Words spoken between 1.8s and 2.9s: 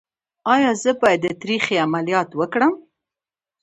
عملیات وکړم؟